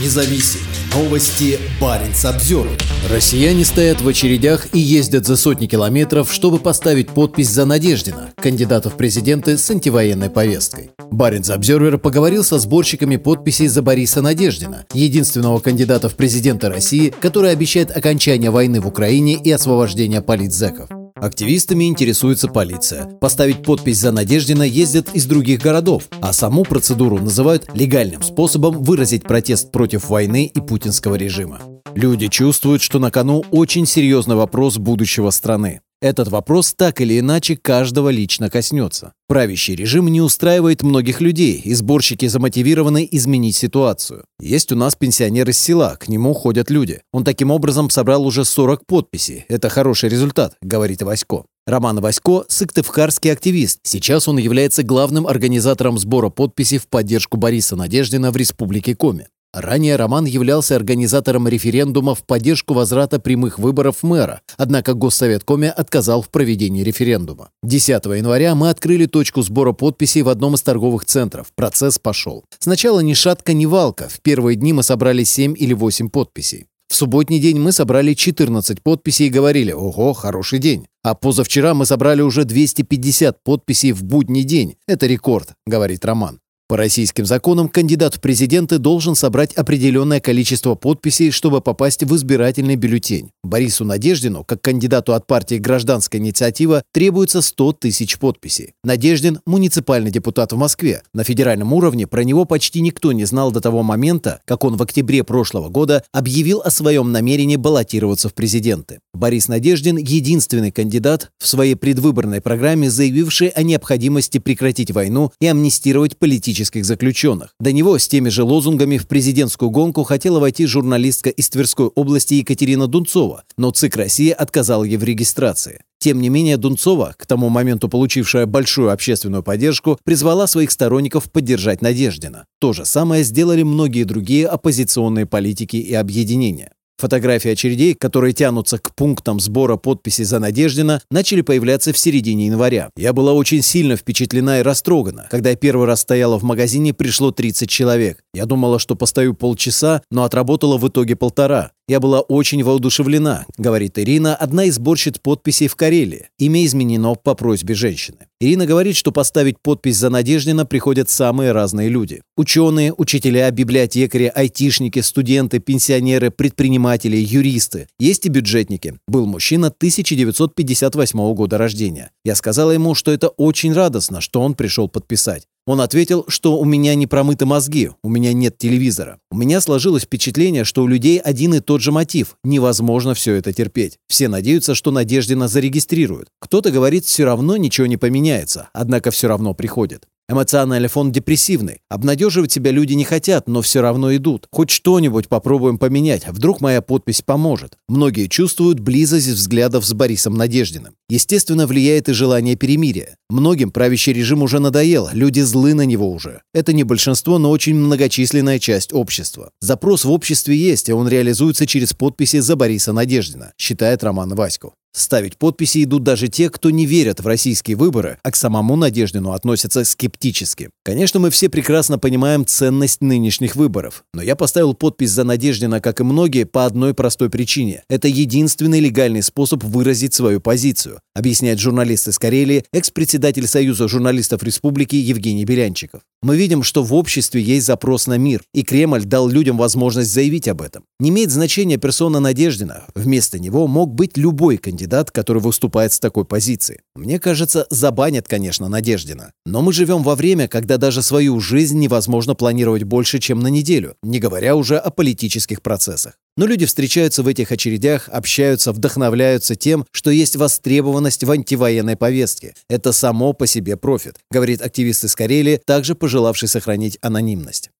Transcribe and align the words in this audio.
независим. 0.00 0.60
Новости 0.94 1.58
Баренц 1.80 2.24
обзор. 2.24 2.68
Россияне 3.10 3.64
стоят 3.64 4.00
в 4.00 4.08
очередях 4.08 4.68
и 4.72 4.78
ездят 4.78 5.26
за 5.26 5.36
сотни 5.36 5.66
километров, 5.66 6.32
чтобы 6.32 6.58
поставить 6.58 7.10
подпись 7.10 7.50
за 7.50 7.64
Надеждина, 7.64 8.30
кандидата 8.36 8.90
в 8.90 8.96
президенты 8.96 9.58
с 9.58 9.70
антивоенной 9.70 10.30
повесткой. 10.30 10.90
Баренц 11.10 11.50
Обзервер 11.50 11.98
поговорил 11.98 12.44
со 12.44 12.58
сборщиками 12.58 13.16
подписей 13.16 13.66
за 13.66 13.82
Бориса 13.82 14.22
Надеждина, 14.22 14.86
единственного 14.94 15.58
кандидата 15.58 16.08
в 16.08 16.14
президенты 16.14 16.68
России, 16.68 17.12
который 17.20 17.50
обещает 17.50 17.96
окончание 17.96 18.50
войны 18.50 18.80
в 18.80 18.86
Украине 18.86 19.34
и 19.34 19.50
освобождение 19.50 20.22
политзеков. 20.22 20.88
Активистами 21.24 21.84
интересуется 21.84 22.48
полиция. 22.48 23.06
Поставить 23.18 23.62
подпись 23.62 23.96
за 23.96 24.12
Надеждина 24.12 24.62
ездят 24.62 25.08
из 25.14 25.24
других 25.24 25.58
городов, 25.58 26.02
а 26.20 26.34
саму 26.34 26.64
процедуру 26.64 27.18
называют 27.18 27.66
легальным 27.72 28.22
способом 28.22 28.82
выразить 28.82 29.22
протест 29.22 29.72
против 29.72 30.10
войны 30.10 30.44
и 30.44 30.60
путинского 30.60 31.14
режима. 31.14 31.62
Люди 31.94 32.28
чувствуют, 32.28 32.82
что 32.82 32.98
на 32.98 33.10
кону 33.10 33.42
очень 33.50 33.86
серьезный 33.86 34.36
вопрос 34.36 34.76
будущего 34.76 35.30
страны. 35.30 35.80
Этот 36.02 36.28
вопрос 36.28 36.74
так 36.74 37.00
или 37.00 37.18
иначе 37.18 37.56
каждого 37.56 38.10
лично 38.10 38.50
коснется. 38.50 39.12
Правящий 39.26 39.74
режим 39.74 40.08
не 40.08 40.20
устраивает 40.20 40.82
многих 40.82 41.20
людей, 41.20 41.60
и 41.64 41.72
сборщики 41.74 42.26
замотивированы 42.26 43.08
изменить 43.10 43.56
ситуацию. 43.56 44.24
Есть 44.38 44.70
у 44.72 44.76
нас 44.76 44.96
пенсионер 44.96 45.48
из 45.48 45.58
села, 45.58 45.96
к 45.98 46.08
нему 46.08 46.34
ходят 46.34 46.70
люди. 46.70 47.00
Он 47.12 47.24
таким 47.24 47.50
образом 47.50 47.88
собрал 47.88 48.26
уже 48.26 48.44
40 48.44 48.84
подписей. 48.86 49.46
Это 49.48 49.68
хороший 49.70 50.10
результат, 50.10 50.56
говорит 50.60 51.00
Васько. 51.02 51.46
Роман 51.66 52.00
Васько– 52.00 52.44
сыктывкарский 52.48 53.32
активист. 53.32 53.80
Сейчас 53.84 54.28
он 54.28 54.36
является 54.36 54.82
главным 54.82 55.26
организатором 55.26 55.98
сбора 55.98 56.28
подписей 56.28 56.76
в 56.76 56.88
поддержку 56.88 57.38
Бориса 57.38 57.74
Надеждина 57.74 58.30
в 58.30 58.36
Республике 58.36 58.94
Коми. 58.94 59.28
Ранее 59.54 59.94
Роман 59.94 60.24
являлся 60.24 60.74
организатором 60.74 61.46
референдума 61.46 62.16
в 62.16 62.24
поддержку 62.24 62.74
возврата 62.74 63.20
прямых 63.20 63.60
выборов 63.60 64.02
мэра, 64.02 64.40
однако 64.56 64.94
Госсовет 64.94 65.44
Коми 65.44 65.68
отказал 65.68 66.22
в 66.22 66.28
проведении 66.28 66.82
референдума. 66.82 67.50
10 67.62 68.04
января 68.06 68.56
мы 68.56 68.70
открыли 68.70 69.06
точку 69.06 69.42
сбора 69.42 69.70
подписей 69.72 70.22
в 70.22 70.28
одном 70.28 70.56
из 70.56 70.62
торговых 70.62 71.04
центров. 71.04 71.46
Процесс 71.54 72.00
пошел. 72.00 72.44
Сначала 72.58 72.98
ни 72.98 73.14
шатка, 73.14 73.52
ни 73.52 73.66
валка. 73.66 74.08
В 74.08 74.20
первые 74.22 74.56
дни 74.56 74.72
мы 74.72 74.82
собрали 74.82 75.22
7 75.22 75.54
или 75.56 75.72
8 75.72 76.10
подписей. 76.10 76.66
В 76.88 76.96
субботний 76.96 77.38
день 77.38 77.60
мы 77.60 77.70
собрали 77.70 78.14
14 78.14 78.82
подписей 78.82 79.28
и 79.28 79.30
говорили 79.30 79.70
«Ого, 79.70 80.14
хороший 80.14 80.58
день». 80.58 80.86
А 81.04 81.14
позавчера 81.14 81.74
мы 81.74 81.86
собрали 81.86 82.22
уже 82.22 82.44
250 82.44 83.42
подписей 83.44 83.92
в 83.92 84.02
будний 84.02 84.42
день. 84.42 84.76
Это 84.88 85.06
рекорд, 85.06 85.50
говорит 85.66 86.04
Роман. 86.04 86.40
По 86.66 86.78
российским 86.78 87.26
законам 87.26 87.68
кандидат 87.68 88.14
в 88.14 88.22
президенты 88.22 88.78
должен 88.78 89.14
собрать 89.14 89.52
определенное 89.52 90.18
количество 90.18 90.74
подписей, 90.74 91.30
чтобы 91.30 91.60
попасть 91.60 92.02
в 92.02 92.16
избирательный 92.16 92.76
бюллетень. 92.76 93.32
Борису 93.42 93.84
Надеждину, 93.84 94.44
как 94.44 94.62
кандидату 94.62 95.12
от 95.12 95.26
партии 95.26 95.56
«Гражданская 95.56 96.22
инициатива», 96.22 96.82
требуется 96.90 97.42
100 97.42 97.72
тысяч 97.74 98.18
подписей. 98.18 98.72
Надеждин– 98.82 99.40
муниципальный 99.46 100.10
депутат 100.10 100.54
в 100.54 100.56
Москве. 100.56 101.02
На 101.12 101.22
федеральном 101.22 101.70
уровне 101.74 102.06
про 102.06 102.24
него 102.24 102.46
почти 102.46 102.80
никто 102.80 103.12
не 103.12 103.26
знал 103.26 103.52
до 103.52 103.60
того 103.60 103.82
момента, 103.82 104.40
как 104.46 104.64
он 104.64 104.78
в 104.78 104.82
октябре 104.82 105.22
прошлого 105.22 105.68
года 105.68 106.02
объявил 106.12 106.62
о 106.62 106.70
своем 106.70 107.12
намерении 107.12 107.56
баллотироваться 107.56 108.30
в 108.30 108.34
президенты. 108.34 109.00
Борис 109.12 109.48
Надеждин– 109.48 109.96
единственный 109.98 110.72
кандидат 110.72 111.30
в 111.38 111.46
своей 111.46 111.74
предвыборной 111.74 112.40
программе, 112.40 112.88
заявивший 112.88 113.48
о 113.48 113.62
необходимости 113.62 114.38
прекратить 114.38 114.92
войну 114.92 115.30
и 115.42 115.46
амнистировать 115.46 116.16
политические 116.16 116.53
политических 116.54 116.84
заключенных. 116.84 117.50
До 117.58 117.72
него 117.72 117.98
с 117.98 118.06
теми 118.06 118.28
же 118.28 118.44
лозунгами 118.44 118.96
в 118.96 119.08
президентскую 119.08 119.70
гонку 119.70 120.04
хотела 120.04 120.38
войти 120.38 120.66
журналистка 120.66 121.30
из 121.30 121.48
Тверской 121.50 121.86
области 121.86 122.34
Екатерина 122.34 122.86
Дунцова, 122.86 123.42
но 123.56 123.72
ЦИК 123.72 123.96
России 123.96 124.30
отказал 124.30 124.84
ей 124.84 124.96
в 124.96 125.02
регистрации. 125.02 125.80
Тем 125.98 126.20
не 126.20 126.28
менее, 126.28 126.56
Дунцова, 126.56 127.14
к 127.18 127.26
тому 127.26 127.48
моменту 127.48 127.88
получившая 127.88 128.46
большую 128.46 128.92
общественную 128.92 129.42
поддержку, 129.42 129.98
призвала 130.04 130.46
своих 130.46 130.70
сторонников 130.70 131.30
поддержать 131.32 131.82
Надеждина. 131.82 132.44
То 132.60 132.72
же 132.72 132.84
самое 132.84 133.24
сделали 133.24 133.64
многие 133.64 134.04
другие 134.04 134.46
оппозиционные 134.46 135.26
политики 135.26 135.76
и 135.76 135.94
объединения. 135.94 136.70
Фотографии 136.98 137.50
очередей, 137.50 137.94
которые 137.94 138.32
тянутся 138.32 138.78
к 138.78 138.94
пунктам 138.94 139.40
сбора 139.40 139.76
подписей 139.76 140.24
за 140.24 140.38
Надеждина, 140.38 141.00
начали 141.10 141.40
появляться 141.40 141.92
в 141.92 141.98
середине 141.98 142.46
января. 142.46 142.90
Я 142.96 143.12
была 143.12 143.32
очень 143.32 143.62
сильно 143.62 143.96
впечатлена 143.96 144.60
и 144.60 144.62
растрогана. 144.62 145.26
Когда 145.30 145.50
я 145.50 145.56
первый 145.56 145.86
раз 145.86 146.02
стояла 146.02 146.38
в 146.38 146.44
магазине, 146.44 146.94
пришло 146.94 147.32
30 147.32 147.68
человек. 147.68 148.20
Я 148.32 148.46
думала, 148.46 148.78
что 148.78 148.94
постою 148.94 149.34
полчаса, 149.34 150.02
но 150.10 150.22
отработала 150.24 150.78
в 150.78 150.86
итоге 150.86 151.16
полтора. 151.16 151.72
Я 151.86 152.00
была 152.00 152.20
очень 152.20 152.64
воодушевлена, 152.64 153.44
говорит 153.58 153.98
Ирина, 153.98 154.34
одна 154.34 154.64
из 154.64 154.76
сборщиц 154.76 155.18
подписей 155.18 155.68
в 155.68 155.76
Карелии. 155.76 156.30
Имя 156.38 156.64
изменено 156.64 157.14
по 157.14 157.34
просьбе 157.34 157.74
женщины. 157.74 158.26
Ирина 158.40 158.64
говорит, 158.64 158.96
что 158.96 159.12
поставить 159.12 159.60
подпись 159.60 159.98
за 159.98 160.08
Надеждина 160.08 160.64
приходят 160.64 161.10
самые 161.10 161.52
разные 161.52 161.90
люди. 161.90 162.22
Ученые, 162.38 162.94
учителя, 162.96 163.50
библиотекари, 163.50 164.32
айтишники, 164.34 165.00
студенты, 165.00 165.58
пенсионеры, 165.58 166.30
предприниматели, 166.30 167.18
юристы. 167.18 167.86
Есть 167.98 168.24
и 168.24 168.30
бюджетники. 168.30 168.94
Был 169.06 169.26
мужчина 169.26 169.66
1958 169.66 171.34
года 171.34 171.58
рождения. 171.58 172.12
Я 172.24 172.34
сказала 172.34 172.70
ему, 172.70 172.94
что 172.94 173.12
это 173.12 173.28
очень 173.28 173.74
радостно, 173.74 174.22
что 174.22 174.40
он 174.40 174.54
пришел 174.54 174.88
подписать. 174.88 175.44
Он 175.66 175.80
ответил, 175.80 176.26
что 176.28 176.58
у 176.58 176.64
меня 176.66 176.94
не 176.94 177.06
промыты 177.06 177.46
мозги, 177.46 177.90
у 178.02 178.10
меня 178.10 178.34
нет 178.34 178.58
телевизора. 178.58 179.18
У 179.30 179.36
меня 179.36 179.62
сложилось 179.62 180.02
впечатление, 180.02 180.64
что 180.64 180.82
у 180.82 180.86
людей 180.86 181.18
один 181.18 181.54
и 181.54 181.60
тот 181.60 181.80
же 181.80 181.90
мотив. 181.90 182.36
Невозможно 182.44 183.14
все 183.14 183.34
это 183.34 183.52
терпеть. 183.54 183.98
Все 184.06 184.28
надеются, 184.28 184.74
что 184.74 184.90
Надеждина 184.90 185.48
зарегистрируют. 185.48 186.28
Кто-то 186.38 186.70
говорит, 186.70 187.06
все 187.06 187.24
равно 187.24 187.56
ничего 187.56 187.86
не 187.86 187.96
поменяется, 187.96 188.68
однако 188.74 189.10
все 189.10 189.26
равно 189.26 189.54
приходит. 189.54 190.06
Эмоциональный 190.26 190.88
фон 190.88 191.12
депрессивный. 191.12 191.80
Обнадеживать 191.90 192.50
себя 192.50 192.70
люди 192.70 192.94
не 192.94 193.04
хотят, 193.04 193.46
но 193.46 193.60
все 193.60 193.82
равно 193.82 194.16
идут. 194.16 194.46
Хоть 194.50 194.70
что-нибудь 194.70 195.28
попробуем 195.28 195.76
поменять, 195.76 196.26
вдруг 196.26 196.62
моя 196.62 196.80
подпись 196.80 197.20
поможет. 197.20 197.74
Многие 197.88 198.28
чувствуют 198.28 198.80
близость 198.80 199.28
взглядов 199.28 199.84
с 199.84 199.92
Борисом 199.92 200.34
Надеждиным. 200.34 200.94
Естественно, 201.10 201.66
влияет 201.66 202.08
и 202.08 202.14
желание 202.14 202.56
перемирия. 202.56 203.18
Многим 203.28 203.70
правящий 203.70 204.14
режим 204.14 204.42
уже 204.42 204.60
надоел, 204.60 205.10
люди 205.12 205.40
злы 205.40 205.74
на 205.74 205.84
него 205.84 206.10
уже. 206.10 206.40
Это 206.54 206.72
не 206.72 206.84
большинство, 206.84 207.38
но 207.38 207.50
очень 207.50 207.74
многочисленная 207.74 208.58
часть 208.58 208.94
общества. 208.94 209.50
Запрос 209.60 210.06
в 210.06 210.10
обществе 210.10 210.56
есть, 210.56 210.88
и 210.88 210.94
он 210.94 211.06
реализуется 211.06 211.66
через 211.66 211.92
подписи 211.92 212.38
за 212.38 212.56
Бориса 212.56 212.94
Надеждина, 212.94 213.52
считает 213.58 214.02
Роман 214.02 214.34
Васьков. 214.34 214.72
Ставить 214.96 215.38
подписи 215.38 215.82
идут 215.82 216.04
даже 216.04 216.28
те, 216.28 216.48
кто 216.48 216.70
не 216.70 216.86
верят 216.86 217.18
в 217.18 217.26
российские 217.26 217.76
выборы, 217.76 218.18
а 218.22 218.30
к 218.30 218.36
самому 218.36 218.76
Надеждину 218.76 219.32
относятся 219.32 219.82
скептически. 219.82 220.70
Конечно, 220.84 221.18
мы 221.18 221.30
все 221.30 221.48
прекрасно 221.48 221.98
понимаем 221.98 222.46
ценность 222.46 223.00
нынешних 223.00 223.56
выборов, 223.56 224.04
но 224.14 224.22
я 224.22 224.36
поставил 224.36 224.72
подпись 224.72 225.10
за 225.10 225.24
Надеждина, 225.24 225.80
как 225.80 225.98
и 225.98 226.04
многие, 226.04 226.44
по 226.44 226.64
одной 226.64 226.94
простой 226.94 227.28
причине. 227.28 227.82
Это 227.88 228.06
единственный 228.06 228.78
легальный 228.78 229.24
способ 229.24 229.64
выразить 229.64 230.14
свою 230.14 230.40
позицию, 230.40 231.00
объясняет 231.12 231.58
журналист 231.58 232.06
из 232.06 232.16
Карелии, 232.20 232.64
экс-председатель 232.72 233.48
Союза 233.48 233.88
журналистов 233.88 234.44
Республики 234.44 234.94
Евгений 234.94 235.44
Белянчиков. 235.44 236.02
Мы 236.22 236.38
видим, 236.38 236.62
что 236.62 236.82
в 236.82 236.94
обществе 236.94 237.42
есть 237.42 237.66
запрос 237.66 238.06
на 238.06 238.16
мир, 238.16 238.42
и 238.54 238.62
Кремль 238.62 239.04
дал 239.04 239.28
людям 239.28 239.58
возможность 239.58 240.10
заявить 240.10 240.48
об 240.48 240.62
этом. 240.62 240.84
Не 240.98 241.10
имеет 241.10 241.30
значения 241.30 241.76
персона 241.76 242.18
Надеждина. 242.18 242.84
Вместо 242.94 243.38
него 243.38 243.66
мог 243.66 243.92
быть 243.92 244.16
любой 244.16 244.56
кандидат, 244.56 244.83
который 245.10 245.42
выступает 245.42 245.92
с 245.92 246.00
такой 246.00 246.24
позиции. 246.24 246.82
Мне 246.94 247.18
кажется, 247.18 247.66
забанят, 247.70 248.28
конечно, 248.28 248.68
Надеждина. 248.68 249.32
Но 249.46 249.62
мы 249.62 249.72
живем 249.72 250.02
во 250.02 250.14
время, 250.14 250.48
когда 250.48 250.76
даже 250.76 251.02
свою 251.02 251.40
жизнь 251.40 251.78
невозможно 251.78 252.34
планировать 252.34 252.84
больше, 252.84 253.18
чем 253.18 253.40
на 253.40 253.48
неделю, 253.48 253.96
не 254.02 254.18
говоря 254.18 254.56
уже 254.56 254.76
о 254.76 254.90
политических 254.90 255.62
процессах. 255.62 256.14
Но 256.36 256.46
люди 256.46 256.66
встречаются 256.66 257.22
в 257.22 257.28
этих 257.28 257.52
очередях, 257.52 258.08
общаются, 258.08 258.72
вдохновляются 258.72 259.54
тем, 259.54 259.86
что 259.92 260.10
есть 260.10 260.36
востребованность 260.36 261.22
в 261.22 261.30
антивоенной 261.30 261.96
повестке. 261.96 262.54
Это 262.68 262.92
само 262.92 263.32
по 263.32 263.46
себе 263.46 263.76
профит, 263.76 264.16
говорит 264.30 264.60
активист 264.60 265.04
из 265.04 265.14
Карелии, 265.14 265.60
также 265.64 265.94
пожелавший 265.94 266.48
сохранить 266.48 266.98
анонимность. 267.02 267.70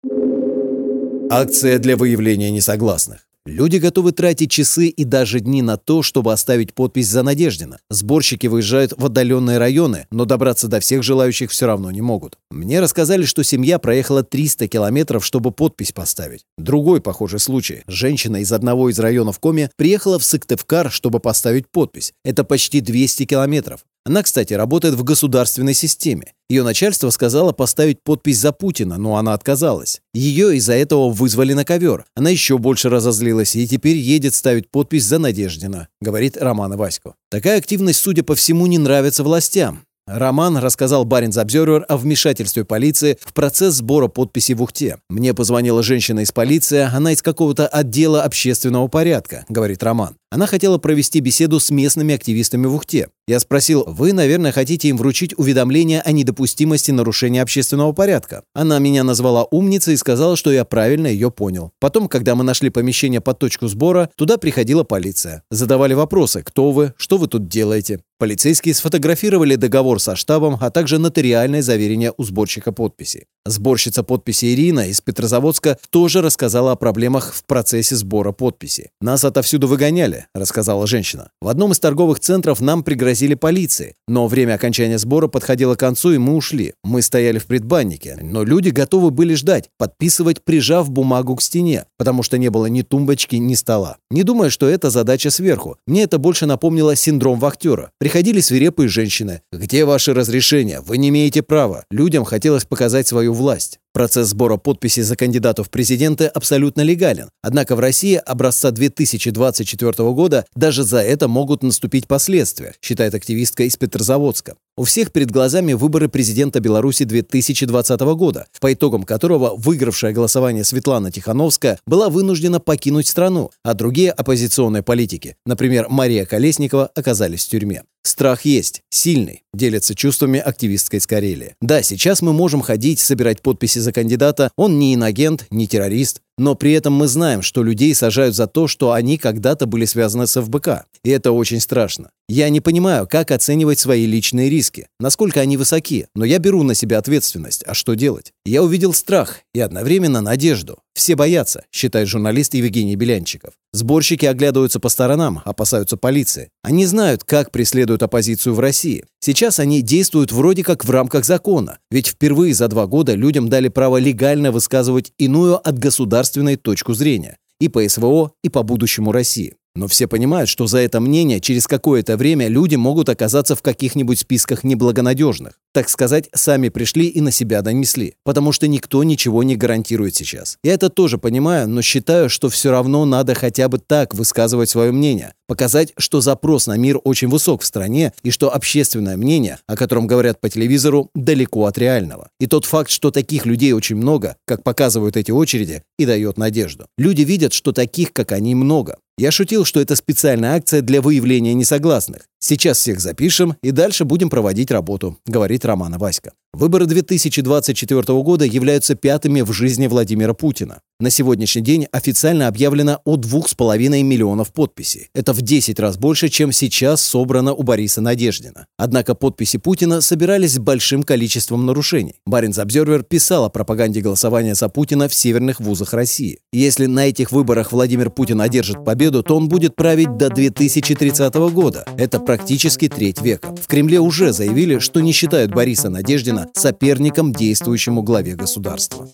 Акция 1.30 1.78
для 1.78 1.96
выявления 1.96 2.50
несогласных. 2.50 3.26
Люди 3.46 3.76
готовы 3.76 4.12
тратить 4.12 4.50
часы 4.50 4.88
и 4.88 5.04
даже 5.04 5.38
дни 5.38 5.60
на 5.60 5.76
то, 5.76 6.02
чтобы 6.02 6.32
оставить 6.32 6.72
подпись 6.72 7.08
за 7.08 7.22
Надеждина. 7.22 7.78
Сборщики 7.90 8.46
выезжают 8.46 8.94
в 8.96 9.04
отдаленные 9.04 9.58
районы, 9.58 10.06
но 10.10 10.24
добраться 10.24 10.66
до 10.66 10.80
всех 10.80 11.02
желающих 11.02 11.50
все 11.50 11.66
равно 11.66 11.90
не 11.90 12.00
могут. 12.00 12.38
Мне 12.50 12.80
рассказали, 12.80 13.26
что 13.26 13.44
семья 13.44 13.78
проехала 13.78 14.22
300 14.22 14.68
километров, 14.68 15.26
чтобы 15.26 15.50
подпись 15.50 15.92
поставить. 15.92 16.46
Другой 16.56 17.02
похожий 17.02 17.38
случай. 17.38 17.82
Женщина 17.86 18.38
из 18.38 18.50
одного 18.50 18.88
из 18.88 18.98
районов 18.98 19.38
Коми 19.38 19.68
приехала 19.76 20.18
в 20.18 20.24
Сыктывкар, 20.24 20.90
чтобы 20.90 21.20
поставить 21.20 21.68
подпись. 21.68 22.14
Это 22.24 22.44
почти 22.44 22.80
200 22.80 23.26
километров. 23.26 23.84
Она, 24.06 24.22
кстати, 24.22 24.52
работает 24.52 24.94
в 24.94 25.02
государственной 25.02 25.72
системе. 25.72 26.34
Ее 26.50 26.62
начальство 26.62 27.08
сказала 27.08 27.52
поставить 27.52 28.02
подпись 28.02 28.38
за 28.38 28.52
Путина, 28.52 28.98
но 28.98 29.16
она 29.16 29.32
отказалась. 29.32 30.02
Ее 30.12 30.56
из-за 30.56 30.74
этого 30.74 31.08
вызвали 31.08 31.54
на 31.54 31.64
ковер. 31.64 32.04
Она 32.14 32.28
еще 32.28 32.58
больше 32.58 32.90
разозлилась 32.90 33.56
и 33.56 33.66
теперь 33.66 33.96
едет 33.96 34.34
ставить 34.34 34.70
подпись 34.70 35.04
за 35.04 35.18
Надеждина, 35.18 35.88
говорит 36.02 36.36
Роман 36.36 36.76
Васько. 36.76 37.14
Такая 37.30 37.58
активность, 37.58 38.00
судя 38.00 38.22
по 38.22 38.34
всему, 38.34 38.66
не 38.66 38.76
нравится 38.76 39.24
властям. 39.24 39.84
Роман 40.06 40.58
рассказал 40.58 41.06
Баринс 41.06 41.38
Обзервер 41.38 41.86
о 41.88 41.96
вмешательстве 41.96 42.64
полиции 42.64 43.16
в 43.22 43.32
процесс 43.32 43.76
сбора 43.76 44.08
подписей 44.08 44.54
в 44.54 44.62
Ухте. 44.62 44.98
«Мне 45.08 45.32
позвонила 45.32 45.82
женщина 45.82 46.20
из 46.20 46.30
полиции, 46.30 46.80
она 46.80 47.12
из 47.12 47.22
какого-то 47.22 47.66
отдела 47.66 48.22
общественного 48.22 48.88
порядка»,— 48.88 49.46
говорит 49.48 49.82
Роман. 49.82 50.16
Она 50.34 50.48
хотела 50.48 50.78
провести 50.78 51.20
беседу 51.20 51.60
с 51.60 51.70
местными 51.70 52.12
активистами 52.12 52.66
в 52.66 52.74
Ухте. 52.74 53.08
Я 53.28 53.38
спросил, 53.38 53.84
вы, 53.86 54.12
наверное, 54.12 54.50
хотите 54.50 54.88
им 54.88 54.96
вручить 54.96 55.32
уведомление 55.38 56.00
о 56.00 56.10
недопустимости 56.10 56.90
нарушения 56.90 57.40
общественного 57.40 57.92
порядка. 57.92 58.42
Она 58.52 58.80
меня 58.80 59.04
назвала 59.04 59.44
умницей 59.44 59.94
и 59.94 59.96
сказала, 59.96 60.36
что 60.36 60.50
я 60.50 60.64
правильно 60.64 61.06
ее 61.06 61.30
понял. 61.30 61.70
Потом, 61.78 62.08
когда 62.08 62.34
мы 62.34 62.42
нашли 62.42 62.68
помещение 62.68 63.20
под 63.20 63.38
точку 63.38 63.68
сбора, 63.68 64.10
туда 64.16 64.36
приходила 64.36 64.82
полиция. 64.82 65.44
Задавали 65.52 65.94
вопросы, 65.94 66.42
кто 66.42 66.72
вы, 66.72 66.94
что 66.96 67.16
вы 67.16 67.28
тут 67.28 67.46
делаете. 67.46 68.00
Полицейские 68.16 68.74
сфотографировали 68.74 69.56
договор 69.56 70.00
со 70.00 70.14
штабом, 70.14 70.56
а 70.60 70.70
также 70.70 70.98
нотариальное 70.98 71.62
заверение 71.62 72.12
у 72.16 72.22
сборщика 72.22 72.70
подписи. 72.70 73.26
Сборщица 73.44 74.04
подписи 74.04 74.54
Ирина 74.54 74.88
из 74.88 75.00
Петрозаводска 75.00 75.78
тоже 75.90 76.22
рассказала 76.22 76.72
о 76.72 76.76
проблемах 76.76 77.34
в 77.34 77.44
процессе 77.44 77.96
сбора 77.96 78.30
подписи. 78.30 78.90
«Нас 79.00 79.24
отовсюду 79.24 79.66
выгоняли»,— 79.66 80.26
рассказала 80.34 80.86
женщина. 80.86 81.30
«В 81.42 81.48
одном 81.48 81.72
из 81.72 81.80
торговых 81.80 82.20
центров 82.20 82.60
нам 82.60 82.84
пригрозили 82.84 83.34
полиции, 83.34 83.96
но 84.06 84.28
время 84.28 84.54
окончания 84.54 84.98
сбора 84.98 85.26
подходило 85.26 85.74
к 85.74 85.80
концу, 85.80 86.12
и 86.12 86.18
мы 86.18 86.36
ушли. 86.36 86.74
Мы 86.84 87.02
стояли 87.02 87.38
в 87.38 87.46
предбаннике, 87.46 88.16
но 88.22 88.44
люди 88.44 88.68
готовы 88.68 89.10
были 89.10 89.34
ждать, 89.34 89.70
подписывать, 89.76 90.44
прижав 90.44 90.88
бумагу 90.88 91.34
к 91.34 91.42
стене, 91.42 91.86
потому 91.98 92.22
что 92.22 92.38
не 92.38 92.48
было 92.48 92.66
ни 92.66 92.82
тумбочки, 92.82 93.36
ни 93.36 93.54
стола. 93.54 93.96
Не 94.10 94.22
думаю, 94.22 94.52
что 94.52 94.68
это 94.68 94.88
задача 94.88 95.30
сверху. 95.30 95.78
Мне 95.88 96.04
это 96.04 96.18
больше 96.18 96.46
напомнило 96.46 96.94
синдром 96.94 97.40
вахтера. 97.40 97.90
Приходили 98.14 98.38
свирепые 98.38 98.88
женщины. 98.88 99.42
«Где 99.50 99.84
ваши 99.84 100.14
разрешения? 100.14 100.80
Вы 100.80 100.98
не 100.98 101.08
имеете 101.08 101.42
права». 101.42 101.84
Людям 101.90 102.24
хотелось 102.24 102.64
показать 102.64 103.08
свою 103.08 103.32
власть. 103.32 103.80
Процесс 103.94 104.30
сбора 104.30 104.56
подписей 104.56 105.04
за 105.04 105.14
кандидатов 105.14 105.68
в 105.68 105.70
президенты 105.70 106.26
абсолютно 106.26 106.80
легален. 106.80 107.28
Однако 107.42 107.76
в 107.76 107.78
России 107.78 108.16
образца 108.16 108.72
2024 108.72 109.92
года 110.10 110.46
даже 110.56 110.82
за 110.82 110.98
это 110.98 111.28
могут 111.28 111.62
наступить 111.62 112.08
последствия, 112.08 112.74
считает 112.82 113.14
активистка 113.14 113.62
из 113.62 113.76
Петрозаводска. 113.76 114.56
У 114.76 114.82
всех 114.82 115.12
перед 115.12 115.30
глазами 115.30 115.74
выборы 115.74 116.08
президента 116.08 116.58
Беларуси 116.58 117.04
2020 117.04 118.00
года, 118.16 118.46
по 118.58 118.72
итогам 118.72 119.04
которого 119.04 119.54
выигравшая 119.56 120.12
голосование 120.12 120.64
Светлана 120.64 121.12
Тихановская 121.12 121.78
была 121.86 122.08
вынуждена 122.08 122.58
покинуть 122.58 123.06
страну, 123.06 123.52
а 123.62 123.74
другие 123.74 124.10
оппозиционные 124.10 124.82
политики, 124.82 125.36
например, 125.46 125.86
Мария 125.88 126.24
Колесникова, 126.24 126.90
оказались 126.96 127.44
в 127.44 127.50
тюрьме. 127.50 127.84
Страх 128.06 128.44
есть, 128.44 128.82
сильный, 128.90 129.44
делится 129.54 129.94
чувствами 129.94 130.38
активистка 130.38 130.98
из 130.98 131.06
Карелии. 131.06 131.56
Да, 131.62 131.82
сейчас 131.82 132.20
мы 132.20 132.34
можем 132.34 132.60
ходить, 132.60 133.00
собирать 133.00 133.40
подписи 133.40 133.78
за 133.84 133.92
кандидата, 133.92 134.50
он 134.56 134.78
не 134.78 134.94
инагент, 134.94 135.46
не 135.50 135.66
террорист, 135.66 136.20
но 136.36 136.54
при 136.54 136.72
этом 136.72 136.92
мы 136.92 137.06
знаем, 137.06 137.42
что 137.42 137.62
людей 137.62 137.94
сажают 137.94 138.34
за 138.34 138.46
то, 138.46 138.66
что 138.66 138.92
они 138.92 139.18
когда-то 139.18 139.66
были 139.66 139.84
связаны 139.84 140.26
с 140.26 140.40
ФБК. 140.40 140.86
И 141.04 141.10
это 141.10 141.32
очень 141.32 141.60
страшно. 141.60 142.10
Я 142.28 142.48
не 142.48 142.60
понимаю, 142.60 143.06
как 143.06 143.30
оценивать 143.30 143.78
свои 143.78 144.06
личные 144.06 144.48
риски, 144.48 144.88
насколько 144.98 145.40
они 145.40 145.58
высоки, 145.58 146.06
но 146.14 146.24
я 146.24 146.38
беру 146.38 146.62
на 146.62 146.74
себя 146.74 146.98
ответственность. 146.98 147.62
А 147.66 147.74
что 147.74 147.94
делать? 147.94 148.32
Я 148.46 148.62
увидел 148.62 148.94
страх 148.94 149.40
и 149.52 149.60
одновременно 149.60 150.22
надежду. 150.22 150.78
Все 150.94 151.16
боятся, 151.16 151.64
считает 151.72 152.08
журналист 152.08 152.54
Евгений 152.54 152.96
Белянчиков. 152.96 153.54
Сборщики 153.72 154.24
оглядываются 154.24 154.78
по 154.78 154.88
сторонам, 154.88 155.42
опасаются 155.44 155.96
полиции. 155.96 156.50
Они 156.62 156.86
знают, 156.86 157.24
как 157.24 157.50
преследуют 157.50 158.04
оппозицию 158.04 158.54
в 158.54 158.60
России. 158.60 159.04
Сейчас 159.18 159.58
они 159.58 159.82
действуют 159.82 160.30
вроде 160.30 160.62
как 160.62 160.84
в 160.84 160.90
рамках 160.90 161.24
закона, 161.24 161.78
ведь 161.90 162.06
впервые 162.06 162.54
за 162.54 162.68
два 162.68 162.86
года 162.86 163.14
людям 163.14 163.48
дали 163.48 163.68
право 163.68 163.96
легально 163.96 164.52
высказывать 164.52 165.12
иную 165.18 165.56
от 165.56 165.76
государственной 166.24 166.56
точку 166.56 166.94
зрения 166.94 167.36
и 167.60 167.68
по 167.68 167.86
СВО, 167.86 168.32
и 168.42 168.48
по 168.48 168.62
будущему 168.62 169.12
России. 169.12 169.54
Но 169.76 169.88
все 169.88 170.06
понимают, 170.06 170.48
что 170.48 170.66
за 170.66 170.78
это 170.78 171.00
мнение 171.00 171.40
через 171.40 171.66
какое-то 171.66 172.16
время 172.16 172.48
люди 172.48 172.76
могут 172.76 173.08
оказаться 173.08 173.56
в 173.56 173.62
каких-нибудь 173.62 174.20
списках 174.20 174.62
неблагонадежных. 174.64 175.54
Так 175.72 175.88
сказать, 175.88 176.28
сами 176.32 176.68
пришли 176.68 177.06
и 177.06 177.20
на 177.20 177.32
себя 177.32 177.60
донесли. 177.60 178.14
Потому 178.24 178.52
что 178.52 178.68
никто 178.68 179.02
ничего 179.02 179.42
не 179.42 179.56
гарантирует 179.56 180.14
сейчас. 180.14 180.58
Я 180.62 180.74
это 180.74 180.90
тоже 180.90 181.18
понимаю, 181.18 181.68
но 181.68 181.82
считаю, 181.82 182.30
что 182.30 182.48
все 182.48 182.70
равно 182.70 183.04
надо 183.04 183.34
хотя 183.34 183.68
бы 183.68 183.78
так 183.78 184.14
высказывать 184.14 184.70
свое 184.70 184.92
мнение. 184.92 185.34
Показать, 185.46 185.92
что 185.98 186.22
запрос 186.22 186.66
на 186.66 186.76
мир 186.78 186.98
очень 187.04 187.28
высок 187.28 187.62
в 187.62 187.66
стране 187.66 188.12
и 188.22 188.30
что 188.30 188.54
общественное 188.54 189.16
мнение, 189.18 189.58
о 189.66 189.76
котором 189.76 190.06
говорят 190.06 190.40
по 190.40 190.48
телевизору, 190.48 191.10
далеко 191.14 191.66
от 191.66 191.76
реального. 191.76 192.30
И 192.40 192.46
тот 192.46 192.64
факт, 192.64 192.90
что 192.90 193.10
таких 193.10 193.44
людей 193.44 193.72
очень 193.72 193.96
много, 193.96 194.36
как 194.46 194.62
показывают 194.62 195.18
эти 195.18 195.30
очереди, 195.30 195.82
и 195.98 196.06
дает 196.06 196.38
надежду. 196.38 196.86
Люди 196.96 197.22
видят, 197.22 197.52
что 197.52 197.72
таких, 197.72 198.12
как 198.12 198.32
они, 198.32 198.54
много. 198.54 198.96
Я 199.18 199.30
шутил, 199.30 199.64
что 199.64 199.80
это 199.80 199.94
специальная 199.96 200.56
акция 200.56 200.80
для 200.80 201.00
выявления 201.00 201.54
несогласных. 201.54 202.22
Сейчас 202.46 202.76
всех 202.76 203.00
запишем 203.00 203.56
и 203.62 203.70
дальше 203.70 204.04
будем 204.04 204.28
проводить 204.28 204.70
работу, 204.70 205.16
говорит 205.24 205.64
Романа 205.64 205.96
Васька. 205.96 206.32
Выборы 206.52 206.84
2024 206.84 208.02
года 208.22 208.44
являются 208.44 208.94
пятыми 208.94 209.40
в 209.40 209.52
жизни 209.52 209.86
Владимира 209.86 210.34
Путина. 210.34 210.80
На 211.00 211.10
сегодняшний 211.10 211.62
день 211.62 211.88
официально 211.90 212.46
объявлено 212.46 213.00
о 213.04 213.16
2,5 213.16 214.02
миллионов 214.02 214.52
подписей. 214.52 215.08
Это 215.12 215.32
в 215.32 215.42
10 215.42 215.80
раз 215.80 215.96
больше, 215.96 216.28
чем 216.28 216.52
сейчас 216.52 217.00
собрано 217.00 217.52
у 217.52 217.64
Бориса 217.64 218.00
Надеждина. 218.00 218.66
Однако 218.78 219.16
подписи 219.16 219.58
Путина 219.58 220.00
собирались 220.00 220.52
с 220.52 220.58
большим 220.60 221.02
количеством 221.02 221.66
нарушений. 221.66 222.20
Баринс 222.24 222.58
Обзервер 222.58 223.02
писал 223.02 223.46
о 223.46 223.50
пропаганде 223.50 224.00
голосования 224.00 224.54
за 224.54 224.68
Путина 224.68 225.08
в 225.08 225.14
северных 225.14 225.58
вузах 225.58 225.92
России. 225.92 226.38
Если 226.52 226.86
на 226.86 227.08
этих 227.08 227.32
выборах 227.32 227.72
Владимир 227.72 228.10
Путин 228.10 228.40
одержит 228.40 228.84
победу, 228.84 229.24
то 229.24 229.36
он 229.36 229.48
будет 229.48 229.74
править 229.74 230.16
до 230.16 230.28
2030 230.30 231.34
года. 231.34 231.84
Это 231.98 232.20
практически 232.36 232.88
треть 232.88 233.22
века. 233.22 233.54
В 233.54 233.68
Кремле 233.68 234.00
уже 234.00 234.32
заявили, 234.32 234.80
что 234.80 234.98
не 234.98 235.12
считают 235.12 235.52
Бориса 235.52 235.88
Надеждина 235.88 236.48
соперником 236.54 237.32
действующему 237.32 238.02
главе 238.02 238.34
государства. 238.34 239.08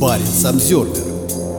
Баренц 0.00 0.42
Обзервер. 0.46 1.53